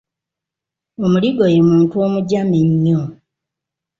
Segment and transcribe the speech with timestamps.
[1.03, 3.01] Omuligo ye muntu omujama ennyo.